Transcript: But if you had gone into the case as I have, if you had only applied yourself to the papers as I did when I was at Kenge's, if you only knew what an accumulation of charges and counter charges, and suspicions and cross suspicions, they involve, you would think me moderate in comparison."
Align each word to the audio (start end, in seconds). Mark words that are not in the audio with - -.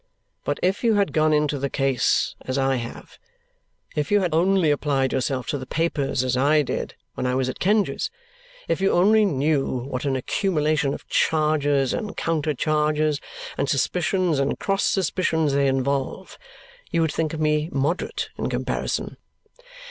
But 0.43 0.57
if 0.63 0.83
you 0.83 0.95
had 0.95 1.13
gone 1.13 1.31
into 1.31 1.59
the 1.59 1.69
case 1.69 2.33
as 2.41 2.57
I 2.57 2.77
have, 2.77 3.19
if 3.95 4.11
you 4.11 4.21
had 4.21 4.33
only 4.33 4.71
applied 4.71 5.13
yourself 5.13 5.45
to 5.49 5.59
the 5.59 5.67
papers 5.67 6.23
as 6.23 6.35
I 6.35 6.63
did 6.63 6.95
when 7.13 7.27
I 7.27 7.35
was 7.35 7.49
at 7.49 7.59
Kenge's, 7.59 8.09
if 8.67 8.81
you 8.81 8.93
only 8.93 9.25
knew 9.25 9.83
what 9.83 10.03
an 10.05 10.15
accumulation 10.15 10.95
of 10.95 11.07
charges 11.07 11.93
and 11.93 12.17
counter 12.17 12.55
charges, 12.55 13.21
and 13.59 13.69
suspicions 13.69 14.39
and 14.39 14.57
cross 14.57 14.85
suspicions, 14.85 15.53
they 15.53 15.67
involve, 15.67 16.39
you 16.89 17.01
would 17.01 17.13
think 17.13 17.37
me 17.37 17.69
moderate 17.71 18.31
in 18.39 18.49
comparison." 18.49 19.17